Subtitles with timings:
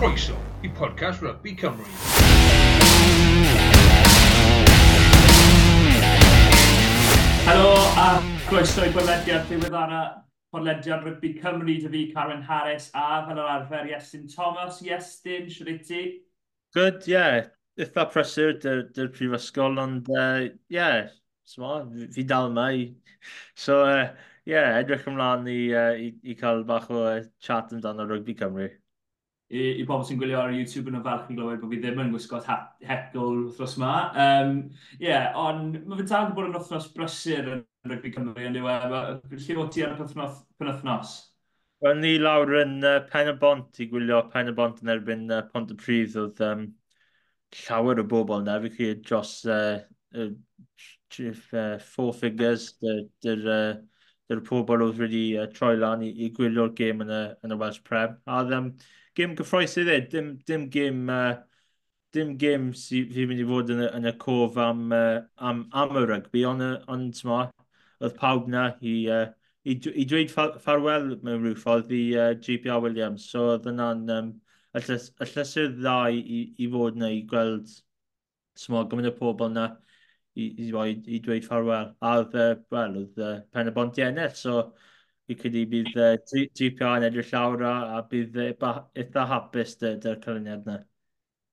[0.00, 1.84] croeso i podcast Rugby Cymru.
[7.44, 8.06] Helo a
[8.48, 10.00] croeso i bodlediad ddiweddara
[10.56, 14.80] podlediad Rygbi Cymru dy fi Carwyn Harris a fel yr arfer Iestyn Thomas.
[14.80, 16.02] Iestyn, siwr i ti?
[16.72, 17.52] Good, yeah.
[17.76, 21.12] Eitha prysur dy'r dy prifysgol, ond uh, yeah,
[21.44, 21.84] Sma,
[22.16, 22.92] fi dal yma i...
[23.52, 27.76] So, ie, uh, yeah, edrych ymlaen i, uh, i, i cael bach o uh, chat
[27.76, 28.72] amdano rugby Cymru
[29.50, 32.12] i, i bobl sy'n gwylio ar YouTube yn ofalch i glywed bod fi ddim yn
[32.14, 33.94] gwisgo hecl wrthnos ma.
[34.24, 34.54] Um,
[35.02, 38.94] yeah, ond mae fe'n dal bod yn wrthnos brysur yn rygbi Cymru yn diwedd.
[39.34, 41.16] Lle o ti ar y penwthnos?
[41.80, 45.26] Wel, ni lawr yn uh, Pen y Bont i gwylio Pen y Bont yn erbyn
[45.32, 46.18] uh, Pont y Prydd.
[46.20, 46.66] oedd um,
[47.64, 48.60] llawer o bobl na.
[48.62, 49.80] fi chi dros uh,
[50.14, 50.30] uh,
[51.18, 53.78] uh, four figures dy'r uh,
[54.30, 57.58] dy'r pobl oedd wedi uh, troi lan i, i gwylio'r gêm yn y, yn y
[57.58, 58.14] Welsh Prem.
[58.30, 58.70] A um,
[59.20, 61.06] gêm gyffroes i iddi, dim, dim gêm...
[61.20, 61.38] Uh,
[62.14, 65.60] dim gêm sydd fi'n mynd i fod yn y, yn y cof am, uh, am,
[65.82, 67.44] am y rygbi, ond on, ma,
[68.02, 69.28] oedd pawb na i, uh,
[69.62, 74.32] i, i dweud ffarwel mewn rhyw ffordd i uh, GPR Williams, so oedd yna'n um,
[74.74, 77.70] y, llys, y llysyr dda i, i fod na i gweld
[78.58, 79.68] smog gymaint o pobl na
[80.34, 81.92] i, i, i dweud ffarwel.
[82.02, 84.56] A oedd, uh, well, oedd uh, pen y bont i ennill, so
[85.30, 86.12] fi credu bydd uh,
[86.58, 90.80] GPA yn edrych llawr a, a bydd eitha hapus dy'r cyfyniad yna.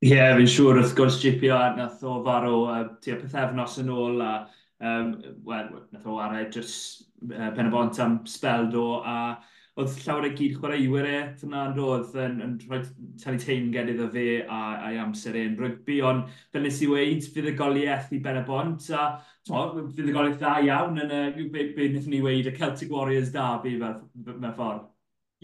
[0.06, 4.22] Ie, yeah, fi'n siŵr wrth gwrs GPA nath o farw uh, tua pethefnos yn ôl
[4.22, 4.34] a
[4.80, 5.14] um,
[5.46, 9.38] well, nath o warai just uh, pen y bont am spel do a
[9.78, 12.80] oedd llawer o gyd chwaraewyr e, fyna yn roedd yn, yn rhoi
[13.22, 17.52] tani teinged iddo fe a, a'i amser e'n rygbi, ond fel nes i weid, fydd
[17.52, 19.04] y goliaeth i Ben y Bont, a
[19.46, 21.22] fydd y goliaeth dda iawn yn y
[21.54, 24.88] be, be wnaethon ni weid, y Celtic Warriors da fi mewn ffordd.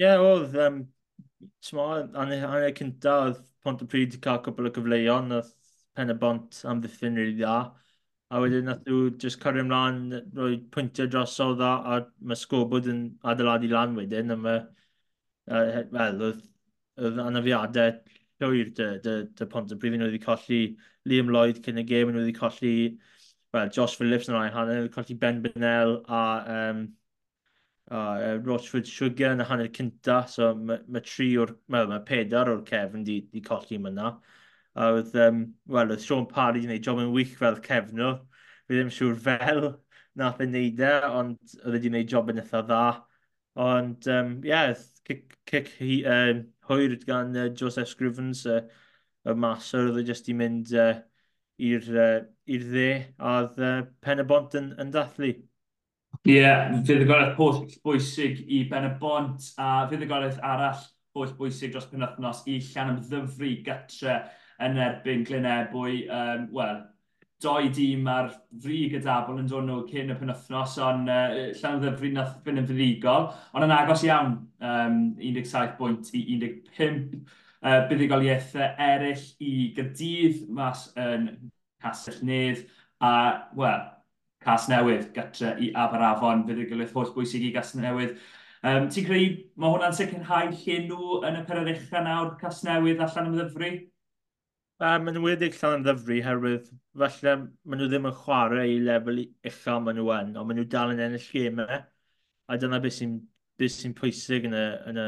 [0.01, 0.81] Ie, yeah, oedd, um,
[2.23, 5.53] anau cynta oedd Pont y Pryd i cael cwbl o gyfleuon, oedd
[5.93, 7.57] Pen y Bont am ddiffyn rili really dda
[8.33, 9.99] a wedyn nath nhw just cyrru ymlaen,
[10.37, 11.97] roi pwyntiau drosodd a, a
[12.29, 14.63] mae Sgobod yn adeiladu lan wedyn, a mae,
[15.53, 16.41] uh, wel, oedd,
[16.97, 17.93] oedd anafiadau
[18.41, 20.61] llwyr dy, dy, dy pont y brifin oedd wedi colli
[21.09, 22.75] Liam Lloyd cyn y gêm, oedd wedi colli
[23.53, 26.23] well, Josh Phillips yn rhaid hanner, oedd colli Ben Bennell a,
[26.57, 26.83] um,
[27.91, 32.05] a uh, Rochford Sugar yn y hanner cynta, so mae ma tri o'r, mae mae
[32.07, 33.93] pedar o'r cefn di, di colli yma
[34.73, 38.13] A oedd, um, wel, oedd Sean Parry wedi gwneud job yn wych fel cefnw.
[38.65, 39.65] Fi ddim siŵr fel
[40.17, 42.85] nath e'n neud e, ond oedd wedi gwneud job yn eitha dda.
[43.63, 44.73] Ond, um, yeah,
[45.05, 48.63] cic, cic hi, um, hwyr gan uh, Joseph Scrivens, uh,
[49.29, 50.95] y masor, oedd e jyst i mynd uh,
[51.61, 52.15] i'r uh,
[52.49, 55.35] dde, a oedd uh, pen y bont yn, yn dathlu.
[56.23, 60.33] Ie, yeah, fydd y gorau holl bwysig i ben y bont, a fydd y gorau
[60.49, 60.81] arall
[61.13, 64.17] holl bwysig dros penwthnos i llan ymddyfru gytre
[64.61, 66.03] yn erbyn Glynebwy.
[66.13, 66.81] Um, Wel,
[67.43, 68.29] doi dîm ar
[68.63, 72.61] fri gyda dabl yn dod nhw cyn y penwthnos, ond uh, llawn ddyfru nath fynd
[72.61, 77.25] yn fyddigol, ond yn agos iawn, um, 17 bwynt i 15
[77.63, 81.27] uh, buddigoliaethau eraill i Gydydd mas yn
[81.83, 82.63] Castell Nedd,
[83.03, 83.11] a,
[83.59, 83.89] wel,
[84.43, 88.17] Cas Newydd, gytre i Aberafon, buddigoliaeth holl bwysig i Cas Newydd.
[88.63, 93.31] Um, Ti'n credu mae hwnna'n sicrhau lle nhw yn y peryrichau nawr Cas Newydd allan
[93.31, 93.73] am ddyfru?
[94.83, 96.65] Um, maen nhw wedi llawn yn ddyfru herwydd
[97.01, 100.65] falle maen nhw ddim yn chwarae i lefel uchel maen nhw yn, ond maen nhw
[100.73, 101.77] dal yn ennill gemau.
[102.51, 103.13] A dyna beth sy'n
[103.61, 105.05] beth sy'n pwysig yn y, yn y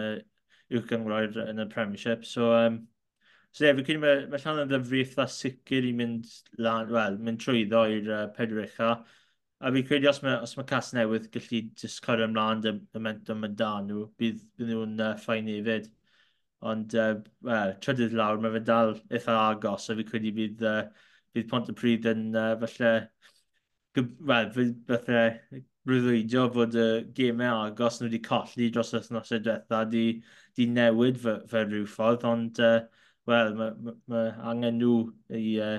[0.77, 2.23] uwch gyngor yn y Premiership.
[2.29, 2.77] So, um,
[3.51, 6.31] so ie, yeah, fi'n credu mae, mae llan yn ddyfru eitha sicr i mynd,
[6.67, 8.95] lan, well, mynd trwyddo i'r uh, pedwar uchel.
[9.59, 13.43] A fi'n credu os mae, os mae cas newydd gallu just cyrra ymlaen y momentum
[13.49, 15.91] yn dan nhw, bydd, bydd nhw'n uh, ffain hefyd.
[16.61, 17.15] Ond, uh,
[17.45, 21.69] well, trydydd lawr, mae fe dal eitha agos, a fi credu bydd, uh, bydd Pont
[21.71, 22.95] y Pryd yn uh, falle...
[23.95, 24.49] Wel,
[24.89, 25.21] falle
[25.85, 26.85] brwyddo fod y
[27.17, 30.05] gemau agos nhw wedi colli dros y thnosau diwetha di,
[30.57, 32.79] di newid fe, fe rhyw ffordd, ond uh,
[33.29, 34.95] wel, mae ma, ma angen nhw
[35.37, 35.77] i uh,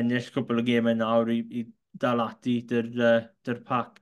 [0.00, 1.64] ennill cwbl o gemau nawr i, i
[2.04, 3.98] dal ati dy'r uh, pac.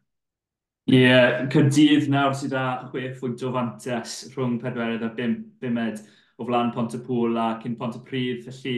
[0.87, 5.99] Ie, yeah, Cyrdydd nawr sydd â chwech phwynt o fantes rhwng pedwerydd a bim, bimed
[6.39, 8.45] o flan Pont y Pôl a cyn Pont y Pryd.
[8.45, 8.75] Felly,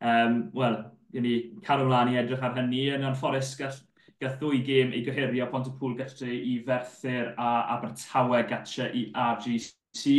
[0.00, 0.78] um, wel,
[1.12, 1.34] gen i
[1.66, 2.86] caro mlaen i edrych ar hynny.
[2.96, 3.76] Yn anffodus, gall,
[4.24, 9.02] gall ddwy gêm i gyherio Pont y Pŵl gatre i Ferthyr a Abertawe gatre i
[9.12, 10.14] RGC.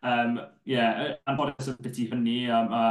[0.00, 2.38] Um, yeah, anffodus yn beth i hynny.
[2.48, 2.86] Um, a,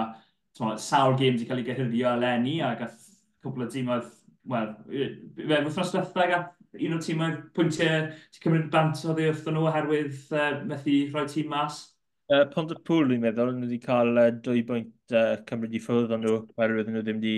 [0.54, 3.02] tmo, sawl gêm wedi cael ei gyherio eleni a gath
[3.42, 4.14] cwbl o dîmoedd,
[4.54, 9.56] wel, fe wythnos diwethaf gath un o'r tîmau pwyntiau ti'n cymryd bant o ddi wrthyn
[9.58, 11.84] nhw oherwydd uh, methu rhoi tîm mas?
[12.32, 15.82] Uh, Pont y pŵl, dwi'n meddwl, nhw wedi cael uh, dwy bwynt uh, cymryd i
[15.84, 17.36] ffwrdd ond nhw, oherwydd nhw ddim wedi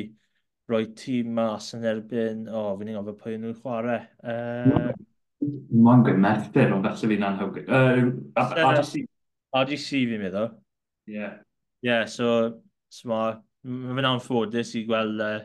[0.72, 4.00] rhoi tîm mas yn erbyn, o, oh, fi'n i'n gofio pwy nhw'n chwarae.
[4.24, 4.94] Uh,
[5.72, 7.68] Mae'n gweud merthyr, ond felly fi'n anhywgyd.
[7.68, 9.04] Uh, RGC.
[9.60, 10.50] RGC fi'n meddwl.
[11.08, 11.18] Ie.
[11.20, 11.36] Yeah.
[11.84, 12.32] Ie, yeah, so,
[12.92, 15.38] so mae'n fe'n anffodus i gweld uh,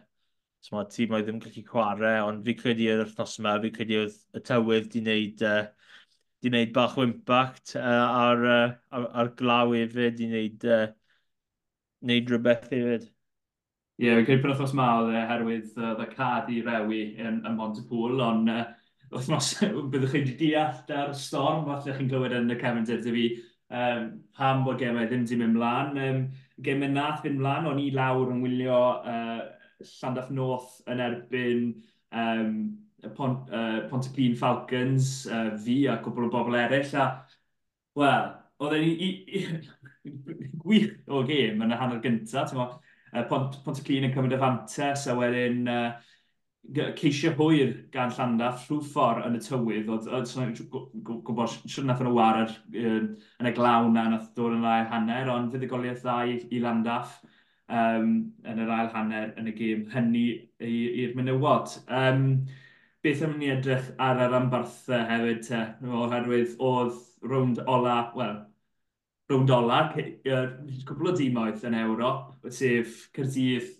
[0.62, 3.96] So mae tîm oedd ddim gallu chwarae, ond fi credu yr wythnos yma, fi credu
[4.04, 5.64] oedd y tywydd di wneud, uh,
[6.38, 10.84] di wneud bach o impact uh, ar, uh, ar, ar glaw hefyd, di wneud, uh,
[12.06, 13.08] wneud rhywbeth hefyd.
[13.98, 17.40] Ie, yeah, fi'n credu bod wythnos yma oedd e, herwydd uh, ddecad i rewi yn,
[17.48, 18.62] yn Montepool, ond uh,
[19.16, 19.48] wythnos
[19.92, 23.24] byddwch chi wedi deall ar storm, falle chi'n clywed yn y cefndir dy fi,
[23.80, 24.06] um,
[24.38, 25.98] pam bod gemau ddim wedi mynd mlaen.
[26.06, 26.22] Um,
[26.62, 29.42] gemau nath fynd mlaen, o'n i lawr yn wylio uh,
[29.86, 31.66] Llandaff North yn erbyn
[32.12, 32.56] um,
[33.16, 36.92] Pont, uh, Pontyclun Falcons, uh, fi a cwbl o bobl eraill.
[37.02, 37.08] A,
[37.98, 38.28] wel,
[38.62, 39.66] oedd e'n
[40.62, 42.54] gwych o gêm yn y hanner gyntaf.
[42.54, 45.90] Uh, Pont, Pontyclun yn cymryd y fantes a wedyn uh,
[46.70, 49.90] ceisio hwyr gan Llandaff rhyw ffordd yn y tywydd.
[49.90, 50.62] Oedd
[51.26, 55.30] gwybod sy'n nath yn y war yn y glawn na nath dod yn ddau hanner,
[55.32, 57.18] ond fuddugoliaeth dda i, i Landaff
[57.68, 58.12] um,
[58.48, 60.24] yn yr ail hanner yn y gêm hynny
[60.62, 61.76] i'r menywod.
[61.86, 62.24] Um,
[63.02, 65.62] beth am ni edrych ar yr ambarthau hefyd te,
[66.00, 68.36] oherwydd oedd rownd ola, wel,
[69.30, 73.72] rownd ola, cwbl o dimoedd yn Ewrop, sef Cyrdydd,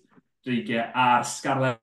[0.43, 1.79] Dreigiau a'r Scarlett.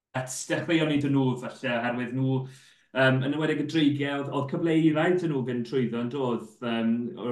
[0.50, 2.42] Dechreuon ni dyn nhw falle, oherwydd nhw
[2.90, 6.14] Um, yn ymwedig y dreigiau, oedd, oedd cyfle i rhaid yn nhw fynd trwyddo, ond
[6.18, 6.88] oedd um,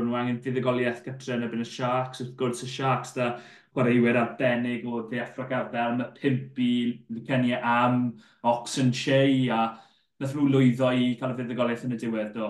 [0.06, 3.26] nhw angen fuddugoliaeth gytre yn ebyn y Sharks, wrth gwrs y Sharks, da
[3.73, 6.73] chwaraewyr arbennig o De gafel, fel mae Pimpi,
[7.11, 9.61] Lucenia Am, Oxen Shea a
[10.19, 12.49] nath nhw lwyddo i cael y fuddugoliaeth yn y diwedd do.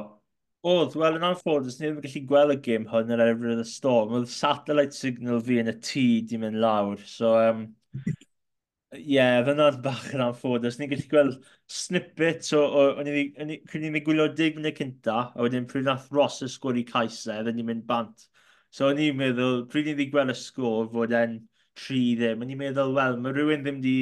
[0.68, 3.66] Oedd, wel yn anffodus, ni ddim yn gallu gweld y gym hwn yn erbyn y
[3.68, 4.14] storm.
[4.18, 7.04] Oedd satellite signal fi yn y tŷ di mynd lawr.
[7.06, 7.60] So, um,
[8.96, 10.80] ie, yeah, fyna'n bach yn anffodus.
[10.80, 11.36] Ni'n gallu gweld
[11.70, 12.64] snippet o...
[12.64, 13.52] o, o Cyn
[13.84, 17.44] ni'n mynd gwylio dig yn y cynta, a wedyn pryd nath Ross y i caesau,
[17.46, 18.26] fe ni'n mynd bant.
[18.76, 21.38] So o'n i'n meddwl, pryd ni wedi gweld y sgôr fod e'n
[21.78, 23.94] tri ddim, o'n i'n meddwl, wel, mae rhywun ddim wedi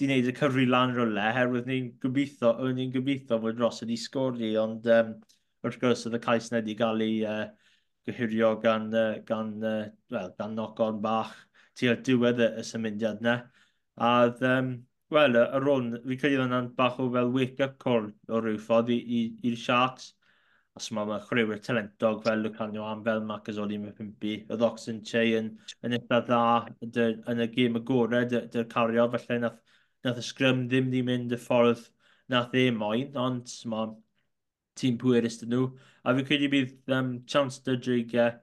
[0.00, 3.98] di wneud y cyfri lan rolau, herwydd ni'n gobeithio, o'n i'n gobeithio fod Ross wedi
[4.00, 5.12] sgori, ond um,
[5.66, 7.44] wrth gwrs oedd y cais na wedi cael ei uh,
[8.08, 9.84] gyhurio gan, uh, gan, uh,
[10.14, 11.34] well, gan noc-on bach
[11.78, 13.38] tua'r diwedd y, y symudiad na.
[14.00, 14.14] A
[14.50, 14.74] um,
[15.14, 18.92] wel, y rôn, fi credu oedd hwnna'n bach o fel wake-up call o rhyw ffordd
[18.94, 20.12] i'r Sharks.
[20.78, 24.96] Os mae ma chrywyr talentog fel Lucanio am fel Macazoli yn pimpi, y ddocs yn
[25.06, 25.52] che yn,
[25.86, 26.40] yn eitha dda
[27.32, 29.60] yn y gêm agored, dy'r cario, felly nath,
[30.02, 31.84] nath y sgrym ddim di mynd y ffordd
[32.34, 33.92] nath e moyn, ond mae
[34.80, 35.68] tîm pwerus dyn nhw.
[36.02, 38.34] A fi credu bydd um, chance dy dreigau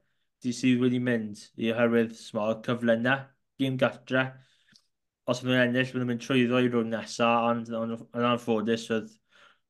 [0.42, 3.18] di sydd wedi mynd i oherwydd smog cyfle na,
[3.60, 4.30] gym gatre.
[5.28, 9.12] Os ydyn nhw'n ennill, maen nhw'n mynd trwyddo i rwy'n nesaf, ond yn anffodus, oedd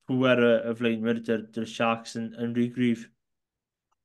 [0.09, 3.07] pwer y, y flaenwyr dy'r dy Sharks yn, yn rhy grif.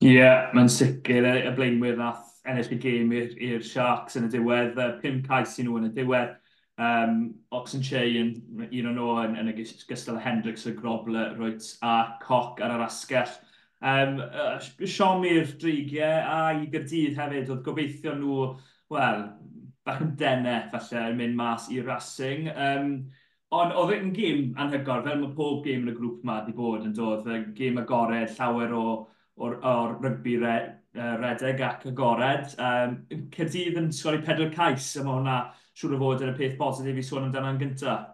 [0.05, 4.33] Ie, yeah, mae'n sicr y, y blaenwyr nath ennill y gêm i'r Sharks yn y
[4.35, 6.37] diwedd, pum cais i nhw yn y diwedd.
[6.77, 8.35] Um, Oxen Shea yn
[8.67, 12.85] un o'n nhw yn, yn y gystal Hendricks, y Grobler, Roets a Coc ar yr
[12.85, 13.33] asgell.
[13.81, 18.51] Um, uh, Siomi'r dreigiau a i gyrdydd hefyd, oedd gobeithio nhw,
[18.93, 19.25] wel,
[19.87, 22.51] bach yn denau falle yn mynd mas i racing.
[22.53, 22.91] Um,
[23.55, 26.87] Ond oedd e'n gêm anhygoel, fel mae pob gêm yn y grŵp yma wedi bod
[26.89, 27.29] yn dod.
[27.31, 28.87] Y gêm agored, llawer o,
[29.39, 30.57] o'r, or rygbi re,
[30.99, 32.57] uh, redeg ac agored.
[32.59, 32.97] Um,
[33.37, 35.39] Cydydd yn sgori pedwar cais, a mae hwnna
[35.79, 38.13] siŵr o fod yn y peth positif i sôn amdano'n gyntaf.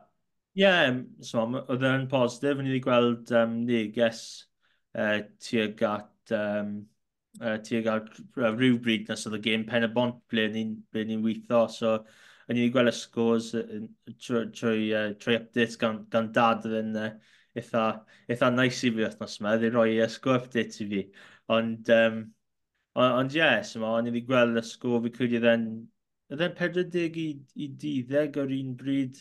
[0.53, 2.61] Ie, yeah, so, oedd e'n positif.
[2.61, 4.25] Ni wedi gweld um, neges
[4.99, 6.75] uh, tuag at um,
[7.41, 10.77] uh, tuag at uh, rhywbryd nes oedd y gêm pen y bont ble ni'n
[11.09, 11.65] ni weithio.
[11.73, 11.95] So,
[12.49, 17.11] a ni'n gweld y scores trwy, trwy, updates gan, gan dad yn uh,
[17.59, 17.85] eitha,
[18.29, 21.03] eitha nice i fi wythnos yma, ddim rhoi uh, score updates i fi.
[21.53, 22.23] Ond, um,
[23.03, 25.69] ond ie, yes, yma, o'n i wedi gweld y sgôr fi credu ydden,
[26.33, 27.29] ydden 40 i,
[27.65, 29.21] i 10 o'r un bryd.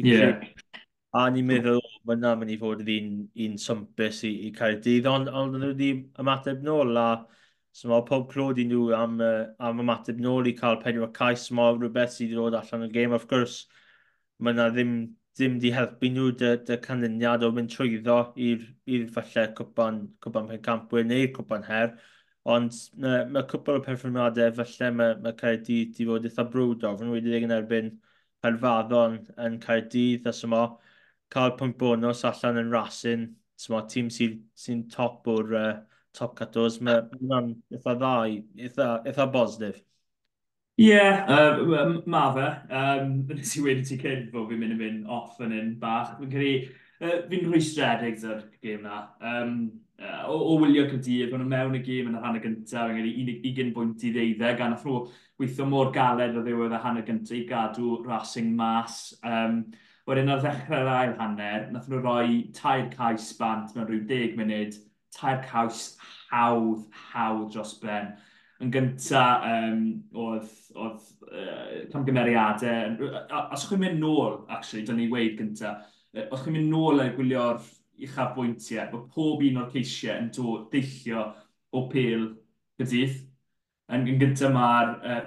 [0.00, 0.20] Ie.
[1.18, 3.14] A ni'n meddwl, o, mae yna mynd i fod yn un,
[3.46, 5.88] un sympus i, i cael dydd, ond, ond nhw wedi
[6.22, 7.08] ymateb nôl a
[7.72, 11.46] So mae pob clod i nhw am, uh, am ymateb nôl i cael pedwar cais.
[11.54, 13.60] Mae rhywbeth sydd wedi dod allan o'r gêm, of gwrs.
[14.40, 14.94] Mae yna ddim,
[15.38, 21.06] ddim di helpu nhw dy, dy canlyniad o mynd trwyddo i'r falle cwpan, cwpan pencampwyr
[21.06, 21.94] neu'r cwpan her.
[22.48, 26.94] Ond mae mae cwpl o perfformiadau falle mae ma Caerdydd wedi fod eitha brwd o.
[27.00, 27.90] Fy'n wedi yn erbyn
[28.46, 30.56] Herfaddon yn Caerdydd a sy'n
[31.34, 33.28] cael pwynt bonus allan yn rasyn.
[33.60, 35.72] Tîm sy'n sy top o'r uh,
[36.16, 38.12] top 14, mae hwnna'n eitha dda,
[38.66, 39.80] eitha, eitha bosnif.
[40.80, 42.46] Ie, yeah, uh, mae fe.
[42.72, 46.14] Um, nes i wedi ti cyn fod fi'n mynd i mynd off yn un bach.
[46.16, 46.70] Fi'n credu,
[47.02, 49.02] uh, fi'n rhwystredig ar gêm na.
[49.20, 49.58] Um,
[50.00, 53.02] uh, o, o wylio Cyrdydd, ond mewn y gêm yn y rhan y gyntaf, yn
[53.02, 55.02] gyda 20 bwynt i ddeuddeg, gan athro
[55.40, 59.02] weithio mor galed o ddiwedd y hanner gyntaf i gadw racing mas.
[59.20, 59.66] Um,
[60.08, 64.80] wedyn ar ddechrau'r ail hanner, nath nhw roi tair cais bant mewn rhyw deg munud,
[65.14, 65.94] tair caws
[66.30, 68.12] hawdd, hawdd dros ben.
[68.60, 73.08] Yn gynta, um, oedd, oedd uh, camgymeriadau,
[73.54, 75.78] os chi'n mynd nôl, actually, dyna ni weid gynta,
[76.26, 77.62] os chi'n mynd nôl a gwylio'r
[78.04, 81.24] uchaf bwyntiau, bod pob un o'r ceisiau yn dod deillio
[81.76, 82.28] o pel
[82.80, 83.16] gydydd.
[83.90, 85.22] Yn, yn gyntaf mae'r uh,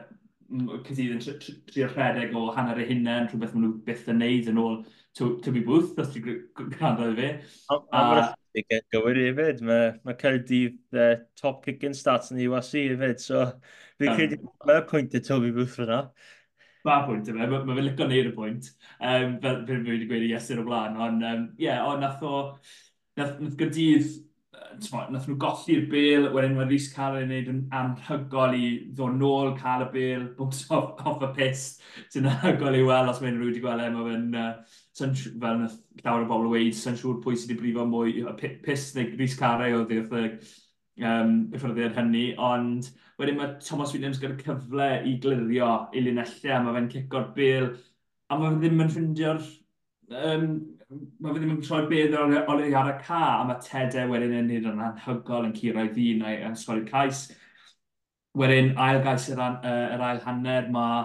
[0.54, 4.60] Cydydd yn trio rhedeg o hanner eu hunain, rhywbeth maen nhw byth yn neud yn
[4.62, 4.76] ôl
[5.18, 7.30] tyfu Booth, os ti'n gwrando i fi.
[7.74, 13.22] A gywir i fyd, mae, mae Caerdydd uh, top kicking stats yn iwas i fyd,
[13.24, 13.48] so
[14.02, 16.04] fi'n credu mae'r pwynt y tyfu Booth fyna.
[16.86, 18.70] Mae'r pwynt yma, mae fe'n licio neud y pwynt,
[19.00, 22.44] um, fel fi'n wedi gweud i Iesyn o blaen, ond um, yeah, o nath o,
[23.18, 24.14] nath, nath Gaerdydd
[24.54, 29.54] nath nhw golli'r bel, wedyn mae Rhys Carr yn neud yn anhygol i ddod nôl,
[29.60, 31.84] cael y bel, bwms off, off y pist,
[32.14, 36.26] sy'n anhygol i weld os mae'n rwy'n gweld e, mae fe'n, uh, fel nath llawer
[36.26, 39.66] o bobl weid, sy'n siŵr pwy sydd wedi brifo mwy, y pist neu Rhys Carr
[39.68, 39.96] e oedd
[41.02, 42.92] um, y ffyrddiad hynny, ond
[43.22, 47.74] wedyn mae Thomas Williams gyda cyfle i glirio i linellau, mae fe'n cico'r bel,
[48.30, 49.44] a mae fe ddim yn ffindio'r
[50.14, 50.48] um,
[51.20, 54.36] mae fe ddim yn troi bedd o'r ar, ar y ca, a mae Tede wedyn
[54.40, 57.26] yn hyn yn anhygol yn curo'i ddyn a'i yn sgoli'r cais.
[58.38, 61.04] Wedyn ail gais yr, an, uh, yr ail hanner, mae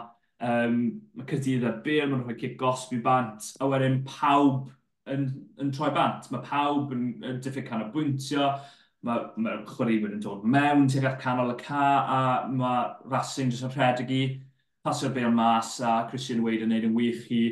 [0.49, 0.80] um,
[1.18, 4.68] ma Cydydd ar bil, mae'n rhoi cic gosbi bant, a wedyn pawb
[5.12, 5.28] yn,
[5.61, 6.28] yn troi bant.
[6.33, 8.52] Mae pawb yn, yn diffyg can o bwyntio,
[9.07, 13.52] mae ma, ma chwaraewyr yn dod mewn tuag at canol y ca, a mae Racing
[13.52, 14.23] jyst yn rhedeg i,
[14.85, 17.42] pasio'r Bale mas, a Christian Wade yn neud yn wych i,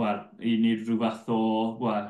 [0.00, 1.40] wel, i wneud rhyw fath o,
[1.82, 2.08] wel,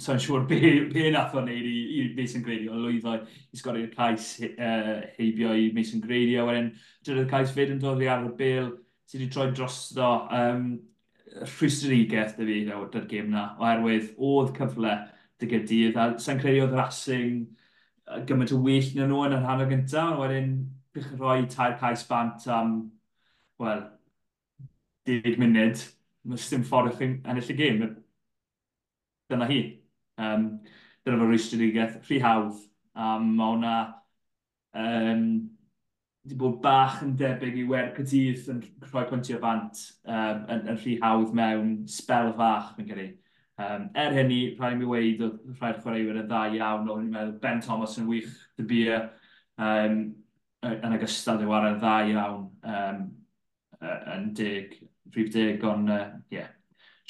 [0.00, 0.60] so'n siŵr be,
[0.92, 3.18] be nath o'n neud i, i Mason Grady, o lwyddo
[3.52, 6.72] i sgori'r cais uh, heibio i Mason Grady, a wedyn
[7.04, 8.72] dyrwydd cais fyd yn dod i ar y bil,
[9.08, 10.68] sydd wedi troi drosto um,
[11.42, 14.94] rhwystrigeth dy fi dy'r gêm na, oherwydd oedd cyfle
[15.40, 17.50] dy gydydd, a sa'n credu oedd Racing
[18.28, 20.54] gymaint o well na nhw yn yr hanner gyntaf, a wedyn
[20.92, 22.76] bych rhoi tair cais bant am,
[23.62, 23.84] wel,
[25.08, 25.82] 10 munud.
[26.28, 27.80] Mae dim ffordd i chi ennill y gêm.
[29.30, 29.62] Dyna hi.
[30.22, 30.46] Um,
[31.02, 32.60] dyna fy rwystadigaeth rhy hawdd.
[32.92, 33.74] Um, mae hwnna
[34.78, 35.24] um,
[36.22, 40.78] wedi bod bach yn debyg i wer cydydd yn rhoi pwyntiau bant um, yn, yn
[40.78, 43.08] rhy hawdd mewn spel fach, fi'n credu.
[43.62, 47.40] Um, er hynny, rhaid mi weid, oedd rhai'r chwaraewyr yn dda iawn, o'n i'n meddwl
[47.42, 49.00] Ben Thomas yn wych dy bia,
[49.58, 49.98] um,
[50.70, 53.04] yn ogystal â waran dda iawn um,
[53.82, 54.78] yn deg.
[55.14, 56.50] 30, ond ie, uh, yeah.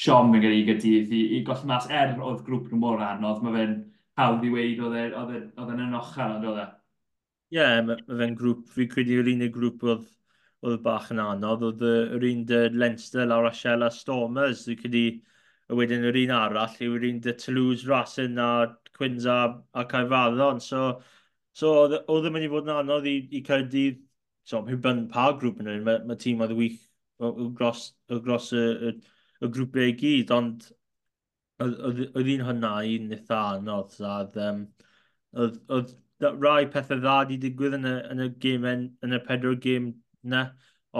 [0.02, 3.56] Sean mewn gyda'i gydydd i, i goll mas er oedd grŵp nhw mor anodd, mae
[3.58, 3.74] fe'n
[4.18, 6.66] hawdd i weid e, e, oedd e'n yn ochan ond oedd e.
[7.52, 10.08] Ie, yeah, mae fe'n grŵp, fi credu yw'r unig grŵp oedd
[10.62, 15.02] oedd bach yn anodd, oedd yr un dy Leinster, lawr Asiela, Stormers, dwi'n credu
[15.68, 18.50] a wedyn yr un arall yw'r un dy Toulouse, Racing a
[18.94, 19.38] Quinns a,
[19.74, 20.84] a Caerfaddon, so,
[21.58, 23.98] so oedd ddim yn mynd i fod yn anodd i, i cael dydd,
[24.46, 26.78] so, hwbyn pa grŵp yn yr un, mae ma tîm oedd wych
[27.58, 27.88] gros,
[28.26, 28.92] gros y, y,
[29.42, 30.68] y grwpiau i gyd, ond
[31.62, 34.62] oedd un hynna un eitha anodd, oedd um,
[35.38, 35.94] oedd, oedd
[36.42, 39.90] rai pethau dda wedi digwydd yn y, yn y gêm yn, yn y pedwar gêm
[40.34, 40.44] na,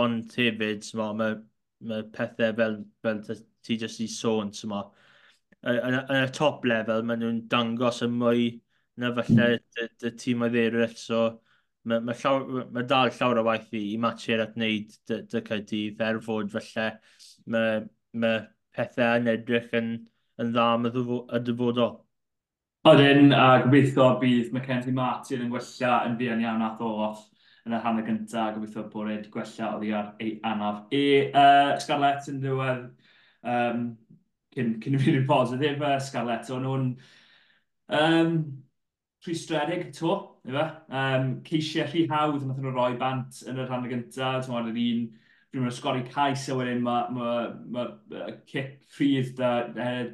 [0.04, 1.30] ond hefyd, mae ma,
[1.88, 3.22] ma pethau fel, fel
[3.62, 4.82] ti jyst i sôn, ma,
[5.62, 8.48] yn, yn y top level, maen nhw'n dangos y mwy
[9.02, 9.96] na falle hmm.
[10.08, 11.24] y tîm oedd eraill, so
[11.88, 15.42] mae, mae, llaw, mae dal llawer o waith i, i matcher at wneud dy, dy
[15.48, 16.88] cydydd er fod felly
[17.54, 18.40] mae, mae
[18.76, 19.92] pethau yn edrych yn,
[20.40, 21.98] yn dda am y dyfodol.
[22.88, 27.28] Oedden a gobeithio bydd Mackenzie Martin yn gwella yn fuan iawn at off
[27.66, 30.80] yn y rhan y gyntaf, gobeithio bod wedi gwella oddi ar ei anaf.
[30.90, 32.88] E, uh, Scarlett yn ddiwedd,
[33.52, 33.84] um,
[34.56, 36.88] cyn, cyn i fi ryw positif, uh, Scarlett, o'n nhw'n
[38.00, 38.34] um,
[39.22, 40.14] rhwystredig to,
[40.48, 40.64] efe?
[40.90, 44.72] Um, ceisiau rhy hawdd nath nhw roi bant yn y rhan y gyntaf, ti'n meddwl,
[44.72, 45.04] yr un,
[45.52, 47.28] dwi'n meddwl, sgori cais a wedyn mae ma,
[47.76, 49.52] ma, ma, cip ffrydd da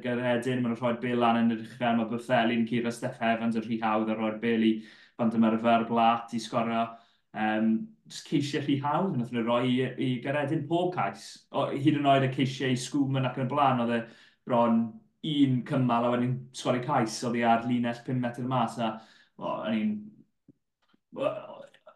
[0.03, 3.65] gyrhedyn, mae'n rhoi'r bel lan yn yr uchel, mae Betheli'n cyr a Steph Evans yn
[3.65, 4.73] rhy hawdd a rhoi'r bel i
[5.17, 6.85] bant ymerfer blat i sgorio.
[7.33, 7.73] Um,
[8.09, 11.31] just ceisiau rhy hawdd, nath nhw roi i, i gyrhedyn pob cais.
[11.49, 14.03] O, hyd yn oed y ceisiau i sgwm yn ac yn blaen, oedd e
[14.45, 14.83] bron
[15.23, 18.93] un cymal a wedyn sgori cais, oedd hi ar linell 5 metr mas a
[19.39, 19.91] o'n i'n...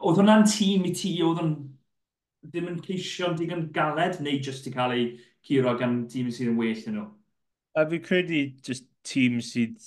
[0.03, 1.53] Oedd hwnna'n tîm i ti, oedd hwn
[2.49, 5.05] ddim yn ceisio'n digon galed neu jyst i cael ei
[5.47, 7.05] curo gan tîm sydd yn well yn nhw?
[7.79, 9.79] A fi credu just tîm sydd,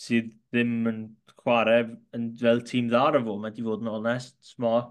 [0.00, 3.92] sydd ddim yn chwarae yn fel tîm dda ar y fo, mae di fod yn
[3.94, 4.36] onest.
[4.52, 4.90] sma.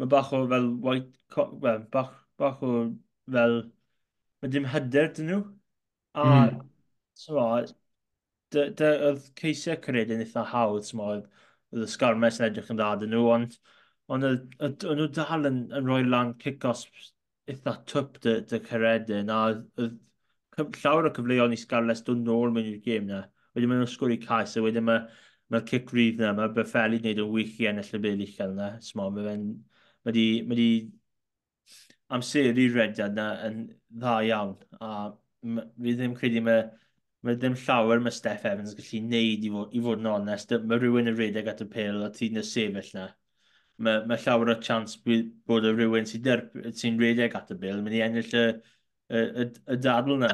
[0.00, 2.72] mae bach o fel white, well, bach, bach o
[3.30, 3.60] fel,
[4.40, 5.42] mae dim hyder dyn nhw.
[6.14, 6.70] A mm
[7.34, 13.24] oedd ceisio Cynnig yn eitha hawdd, oedd y sgarmes yn edrych yn dda dyn nhw,
[13.36, 13.58] ond
[14.12, 17.12] ond o'n nhw dal yn, yn rhoi lan kick-offs
[17.50, 22.68] eitha twp dy, dy ceredin, a oedd llawer o cyfleoedd i Scarlett dod nôl mewn
[22.72, 23.22] i'r gêm na.
[23.56, 25.08] Wedyn maen nhw'n sgwri cais, a wedyn mae'r
[25.52, 28.68] ma cic rydd na, mae'r Betheli wneud yn wych i ennill y byd uchel na.
[28.84, 29.48] Smo, mae fe'n,
[30.06, 30.68] mae di, mae di
[32.14, 33.60] amseru rediad na yn
[33.98, 34.90] dda iawn, a
[35.44, 36.64] fi ddim credu mae
[37.24, 40.54] mae ddim llawer mae Steph Evans gallu neud i fod, i fod yn onest.
[40.68, 43.06] Mae rhywun yn redeg at y pil a ti'n y sefyll na.
[43.84, 45.00] Mae, mae llawer o chance
[45.48, 46.28] bod y rhywun sy'n
[46.80, 48.44] sy redeg at y bil mynd i ennill y,
[49.08, 50.32] y, y, y dadl na.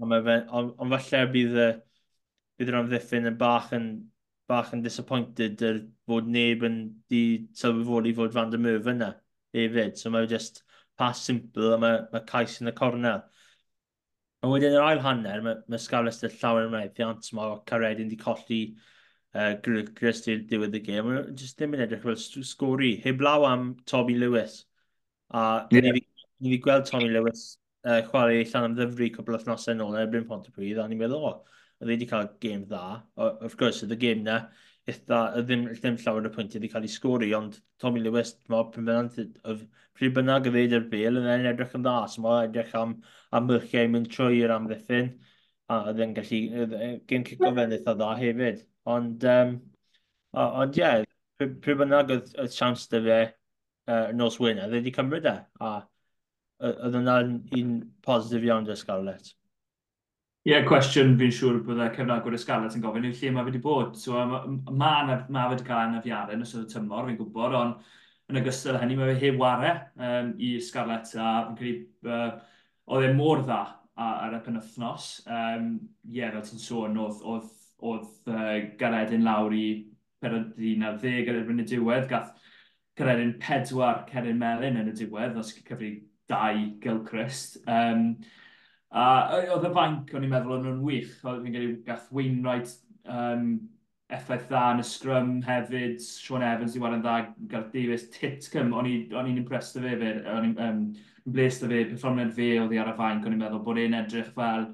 [0.00, 1.58] Ond falle bydd,
[2.58, 3.88] bydd yr amddiffyn yn bach yn,
[4.48, 6.78] bach yn disappointed er fod neb yn
[7.12, 7.22] di
[7.58, 9.12] sylweddoli fod Van der Merwe yna
[9.56, 9.98] hefyd.
[10.00, 10.62] So mae just
[10.98, 13.22] pass simple a mae, mae cais yn y cornel.
[14.42, 18.18] A wedyn yr ail hanner, mae, mae Scarlett y llawer yn methiant, mae Caredin wedi
[18.18, 18.60] colli
[19.38, 21.06] uh, Gris i'r diwedd y gêm.
[21.06, 22.96] Mae'n just ddim yn edrych fel sgori.
[23.04, 24.64] Heblaw am Tommy Lewis.
[25.30, 25.86] A yeah.
[25.86, 26.02] ni
[26.42, 27.44] wedi gweld Tommy Lewis
[27.86, 31.94] uh, chwarae llan am ddyfru cwbl othnosau nôl erbyn Pontypridd, a ni'n meddwl, o, oedd
[31.94, 32.98] wedi cael gêm dda.
[33.14, 34.42] O, of course, oedd y gêm na,
[34.90, 40.14] eitha, ddim, ddim llawer o pwyntiau wedi cael ei sgori, ond Tommy Lewis, mae pryd
[40.18, 42.98] bynnag ddeud yr bel, yn edrych yn dda, so mae'n edrych am
[43.32, 45.12] a myrchiau mynd trwy'r amddiffyn,
[45.72, 46.40] a oedd yn gallu,
[47.08, 48.64] gen cico fe'n eitha dda hefyd.
[48.92, 49.54] Ond, um,
[50.42, 51.06] ond ie, yeah,
[51.38, 55.72] pryd bynnag oedd, oedd siams dy fe uh, nos wyn, a wedi cymryd e, a
[56.62, 59.32] oedd yna'n un positif iawn dy Scarlett.
[60.42, 63.46] Ie, yeah, cwestiwn fi'n siŵr bod byddai cefnagwyr y Scarlett yn gofyn i'r lle mae
[63.46, 63.96] wedi bod.
[63.98, 67.92] So, mae ma, ma, ma wedi cael anafiadau yn ystod y tymor, fi'n gwybod, ond
[68.30, 72.32] yn ogystal hynny mae fe heb ware um, i Scarlett a fi'n credu uh,
[72.90, 73.62] oedd e mor dda
[74.02, 75.08] ar y penwthnos.
[75.26, 75.74] Um,
[76.08, 77.50] Ie, yeah, fel ti'n sôn, oedd, oedd,
[77.82, 79.66] oedd uh, Garedin lawr i
[80.22, 82.32] perodin a ddeg ar erbyn y diwedd, gath
[82.98, 85.92] Garedin pedwar Cerin Melin yn y diwedd, os cyfri
[86.30, 87.60] dau Gilchrist.
[87.66, 88.16] Um,
[88.92, 89.04] a
[89.40, 91.14] oedd y fainc, o'n i'n meddwl, o'n nhw'n wych.
[91.24, 92.74] Oedd fi'n gael gath Wainwright
[93.08, 93.54] um,
[94.12, 97.16] effaith dda yn y scrum hefyd, Sean Evans i waran dda,
[97.48, 100.84] Gareth Davies, Titcom, o'n i'n impressed o fe fe, o'n i'n um,
[101.26, 103.80] yn bles da fe, perfformiad fe oedd hi ar y fain, o'n i'n meddwl bod
[103.82, 104.66] e'n edrych fel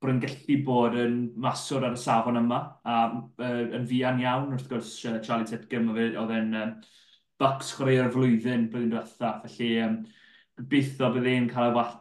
[0.00, 4.50] bod yn gallu bod yn maswr ar y safon yma, a uh, yn fian iawn,
[4.52, 4.92] wrth gwrs
[5.24, 6.74] Charlie Titcum e, oedd e'n um,
[7.40, 9.96] bucks chwaraeo'r flwyddyn blwyddyn diwetha, felly um,
[10.60, 11.96] gobeithio bydd e'n cael y wat,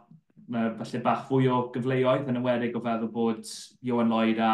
[0.51, 3.55] uh, falle bach fwy o gyfleoedd yn ymwedig o feddwl bod
[3.87, 4.53] Iwan Lloyd a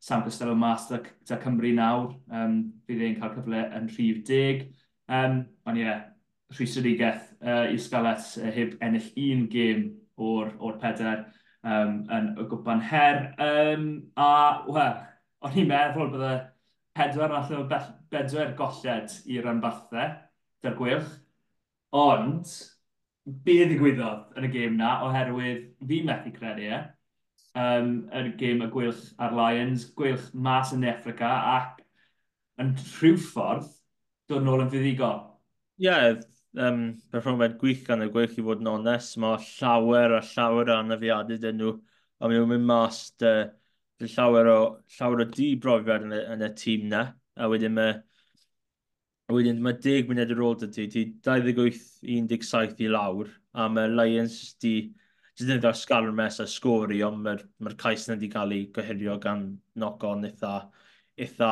[0.00, 4.68] Sam Costello mas da, da Cymru nawr, um, bydd e'n cael cyfle yn rhif deg.
[5.08, 6.06] Um, ond ie, yeah,
[6.54, 9.84] rhwysedigaeth uh, i'r Scarlets uh, heb ennill un gêm
[10.18, 11.26] o'r, or peder
[11.62, 13.20] um, yn y gwpan her.
[13.42, 14.30] Um, a,
[14.68, 14.96] wel,
[15.44, 16.32] o'n i'n meddwl bydde
[16.98, 17.66] pedwar allan o
[18.10, 20.16] bedwar golled i'r anbathau,
[20.64, 21.12] dy'r gwylch.
[21.98, 22.50] Ond,
[23.44, 26.80] be ddigwyddodd yn y gêm na, oherwydd fi methu credu e,
[27.58, 31.84] um, yn y gêm y gwylch a'r Lions, gwylch mas yn Africa ac
[32.58, 33.70] yn rhyw ffordd
[34.28, 35.22] dod nôl yn fuddigol.
[35.78, 36.18] Ie, yeah,
[36.56, 36.82] um,
[37.12, 39.18] perfformiad gwych gan y gwych i fod yn onest.
[39.22, 41.76] Mae llawer a llawer o anafiadau dyn nhw,
[42.18, 43.32] a maen nhw'n mynd mas dy,
[44.00, 44.60] dy llawer, o,
[44.98, 47.08] llawer o di brofiad yn y, yn y tîm na.
[47.38, 47.98] A wedyn mae
[49.28, 53.90] A wedyn mae 10 munud ar ôl dy ti, ti 28-17 i lawr, a mae
[53.92, 58.30] Lions di di ddim ddefnyddio sgalw'r mes a sgori, ond mae'r mae cais yna wedi
[58.32, 59.42] cael ei gohirio gan
[59.76, 60.54] knock-on eitha,
[61.26, 61.50] eitha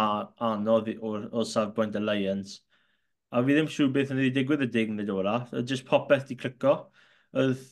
[0.48, 2.56] anodd o'r o safbwynt y Lions
[3.36, 6.24] a fi ddim siŵr beth yn ei digwydd y deg munud orach, a just popeth
[6.30, 6.76] di clico.
[7.36, 7.66] Oedd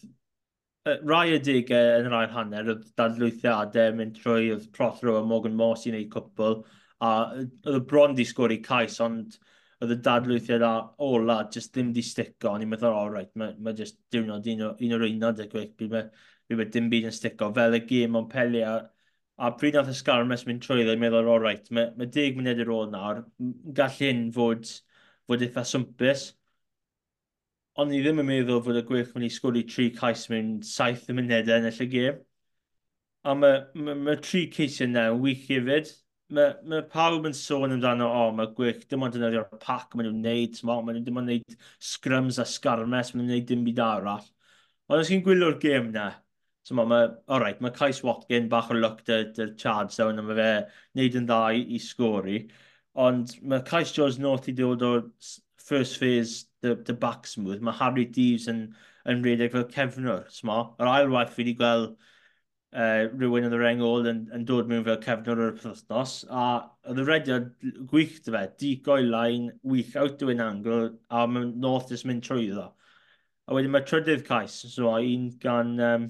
[1.08, 5.56] rai y degau yn yr ail hanner, oedd dadlwythiadau mynd trwy, oedd Prothro a Morgan
[5.56, 6.58] Moss i wneud cwpl,
[7.00, 9.38] a oedd y bron di sgori cais, ond
[9.80, 10.74] oedd y dadlwythiad a
[11.08, 14.64] ola jyst ddim di stico, ond i'n meddwl, all right, mae ma just diwrnod un,
[14.74, 18.28] un o'r unod y gweith, bydd mae dim byd yn stico, fel y gym o'n
[18.28, 18.76] peli a,
[19.40, 22.60] a pryd nath y sgarmes mynd trwy dde, meddwl, all right, mae, ma deg munud
[22.60, 23.24] ar ôl nawr,
[23.80, 24.68] gall hyn fod
[25.28, 26.28] fod eitha swmpus.
[27.80, 31.08] Ond ni ddim yn meddwl fod y gwych mynd i sgwrdd tri cais mewn saith
[31.10, 32.22] munedau yn y lle gêm.
[33.24, 35.90] A mae ma, ma tri ceisio yna yn wych hefyd.
[36.36, 40.08] Mae ma pawb yn sôn amdano, o, mae gwych dim ond yn ddefnyddio'r pac maen
[40.10, 41.56] nhw'n neud, maen nhw'n dim ond neud
[41.92, 44.28] scrums a sgarmes, maen nhw'n neud dim byd arall.
[44.90, 46.06] Ond os chi'n gwylio'r gêm na,
[46.64, 47.00] so mae, ma,
[47.32, 50.48] alright, mae Cais Watkin bach o luck dy, dy charge down, a mae fe
[51.00, 52.38] neud yn dda i, i sgori.
[52.94, 54.94] Ond mae Cais George North i dod o
[55.58, 57.60] first phase the, the back smooth.
[57.60, 58.66] Mae Harry Deves yn,
[59.10, 60.26] yn rhedeg fel cefnwr.
[60.32, 61.94] Sma, Yr ail waith fi wedi gweld
[62.74, 66.16] uh, rhywun yn yr engol yn, yn dod mewn fel cefnwr o'r pethnos.
[66.30, 66.46] A
[66.90, 67.50] oedd y rediad
[67.90, 72.50] gwych dy fe, digoi lain, wych out dwi'n angl, a mae North is mynd trwy
[72.50, 72.70] iddo.
[73.44, 75.74] A wedyn mae trydydd cais, so un gan...
[75.80, 76.06] Um,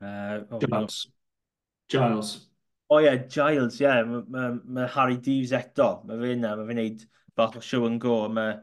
[0.00, 1.06] uh, oh, Giles.
[1.88, 2.47] Giles.
[2.90, 3.84] O oh, ie, yeah, Giles, ie.
[3.84, 4.02] Yeah.
[4.08, 5.88] Mae ma, ma Harry Deves eto.
[6.08, 7.02] Mae fe yna, mae fe'n neud
[7.36, 8.14] bach o show and go.
[8.32, 8.54] Mae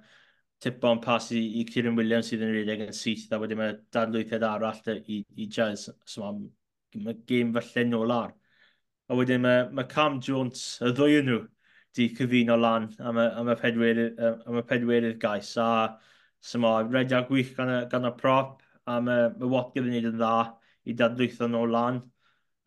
[0.65, 3.75] tip on pas i, i Kieran Williams sydd yn rhedeg yn syth, a wedyn mae
[3.93, 5.85] dadlwythiad arall i, i Giles.
[6.09, 8.33] So mae ma gêm falle nôl ar.
[9.09, 11.43] A wedyn mae, mae Cam Jones, y ddwy nhw,
[11.95, 15.53] di cyfuno lan am y, am y pedwerydd, am y pedwerydd gais.
[15.61, 15.69] A
[16.41, 18.57] so mae rediad gwych gan y, gan y prop,
[18.89, 20.35] a mae, mae Watkin yn gwneud yn dda
[20.89, 22.01] i dadlwytho nôl lan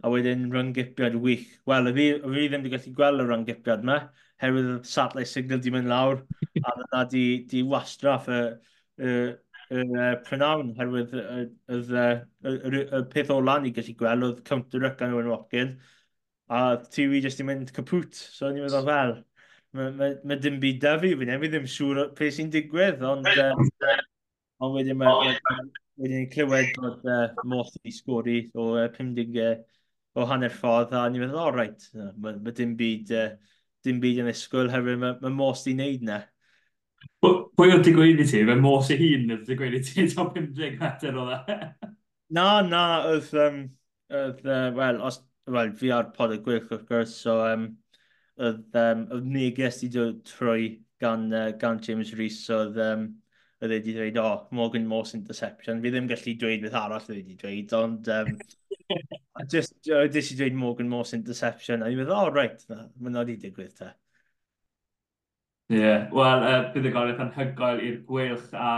[0.02, 1.46] a wedyn rhynggipiad wych.
[1.66, 3.98] Wel, y fi, y fi ddim wedi gallu gweld y rhynggipiad yma,
[4.42, 6.22] herwydd y satellite signal di mynd lawr,
[6.62, 8.40] a dyna di, di wastraff y,
[9.02, 9.14] y,
[9.74, 12.12] y, y prynawn, herwydd y, y, y,
[12.52, 15.72] y, y peth o lan i gallu gweld oedd counter ac yn Owen Watkin,
[16.48, 19.16] a ti TV jyst i mynd capwt, so ni'n meddwl fel,
[19.76, 23.98] mae ma, ma dim byd da fi, fi'n ddim siŵr pe sy'n digwydd, ond, uh,
[24.62, 25.34] ond wedyn mae...
[25.98, 29.32] Wedyn clywed bod uh, Moth wedi sgori o uh, 50
[30.18, 33.28] o hanner ffordd a ni'n meddwl, o oh, right, mae ma dim byd, uh,
[33.86, 36.22] dim byd yn ysgwyl hefyd, mae ma mos di wneud na.
[37.22, 38.42] Pwy oedd ti gweud i ti?
[38.46, 41.58] Mae mos i hun oedd ti gweud i ti top 50 metr o dda?
[42.38, 43.62] na, na, oedd, um,
[44.14, 47.70] oedd uh, wel, os, well, fi ar pod y gwych wrth gwrs, so um,
[48.38, 50.68] oedd, um, oedd neges i dod trwy
[51.02, 53.08] gan, uh, gan James Rees, so oedd, um,
[53.62, 55.80] oedd wedi dweud, o, oh, Morgan Morse interception.
[55.82, 58.34] Fi ddim gallu dweud beth arall oedd wedi dweud, ond um,
[59.54, 61.82] just, uh, dis i dweud Morgan Morse interception.
[61.82, 63.90] A ni'n meddwl, o, oh, right, mae'n nod i digwydd te.
[65.68, 66.06] Ie, yeah.
[66.14, 68.70] wel, uh, bydd y buddigoliaeth anhygoel i'r gwylch a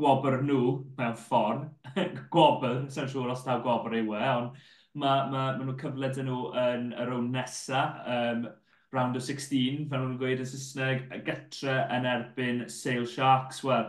[0.00, 0.62] gwobr nhw
[0.96, 1.68] mewn ffordd.
[2.34, 4.64] gwobr, sy'n siŵr os ta'w gwobr yw e, ond
[4.98, 7.84] mae ma, ma nhw cyfle dyn nhw yn y rown nesa,
[8.16, 8.48] um,
[8.92, 13.62] round of 16, fel nhw'n gweud yn Saesneg, gytre yn erbyn Sale Sharks.
[13.64, 13.86] Wel,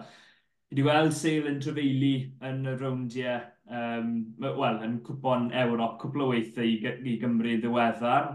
[0.74, 6.30] wedi weld Sale yn trefeili yn y rowndiau, um, wel, yn cwpon Ewrop cwpl o
[6.32, 8.32] weithiau i, i Gymru ddiweddar.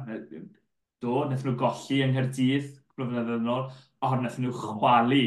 [1.03, 3.67] Do, wnaethon nhw golli yng Nghyrdydd, cwbl o flynyddoedd yn ôl,
[4.07, 5.25] ond wnaethon nhw chwalu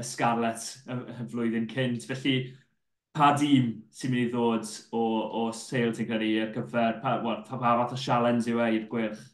[0.00, 2.08] y Scarlet y, y flwyddyn cynt.
[2.08, 2.34] Felly,
[3.16, 5.04] pa dîm sy'n mynd i ddod o,
[5.42, 8.72] o Sale ti'n credu ar gyfer, pa, well, pa, pa fath o sialens yw e
[8.78, 9.24] i'r gwirch?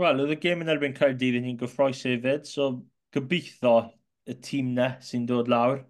[0.00, 2.72] Wel, oedd y gêm yn erbyn Caerdydd yn un gyffroes hefyd, so
[3.12, 3.82] gobeithio
[4.24, 5.82] y tîm ne sy'n dod lawr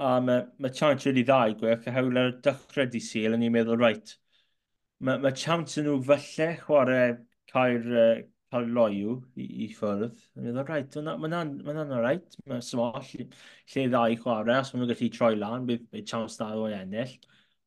[0.00, 3.44] a mae, mae chance rili dda i gwerth, oherwydd ar y dychred i sil, yn
[3.44, 4.14] i'n meddwl, right,
[5.04, 7.02] mae, mae chance nhw falle chwarae
[7.52, 8.22] cael, uh,
[8.54, 10.16] cael loiw i, i ffwrdd.
[10.38, 14.94] Yn meddwl, right, mae'n ma right, mae small, lle dda i chwarae, os maen nhw'n
[14.94, 17.14] gallu troi lan, bydd by chance dda o'n ennill.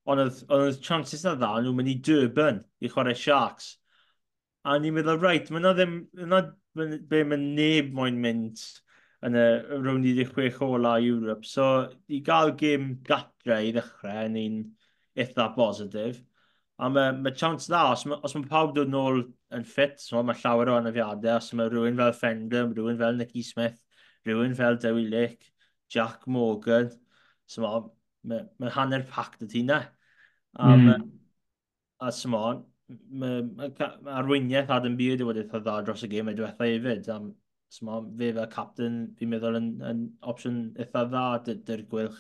[0.09, 3.75] Ond oedd chances na dda, nhw'n mynd i Durban i chwarae Sharks.
[4.65, 5.99] A ni'n meddwl, right, mae'n ddim,
[7.11, 8.65] be mae neb moyn mynd
[9.23, 9.45] yn y
[9.79, 11.47] rownd 16 ola Europe.
[11.47, 11.65] So
[12.11, 14.59] i gael gym gatre i ddechrau yn un
[15.19, 16.19] eitha positif.
[16.81, 19.21] A mae, mae chance dda, os mae, os mae pawb dod nôl
[19.53, 23.43] yn ffit, so mae llawer o anafiadau, os mae rhywun fel Fender, rhywun fel Nicky
[23.45, 23.77] Smith,
[24.27, 25.51] rhywun fel Dewi Lick,
[25.93, 26.89] Jack Morgan,
[27.45, 27.83] so mae,
[28.27, 29.83] mae, mae hanner pact y ti na.
[30.57, 31.05] A, mm.
[32.01, 32.57] a so mae,
[33.21, 33.71] mae
[34.17, 37.31] arweiniaeth Adam Beard wedi dda dros y gym ei diwethaf hefyd, am
[37.73, 42.19] So mae fe fel captain, fi'n meddwl yn, yn opsiwn eitha dda dy'r gwylch.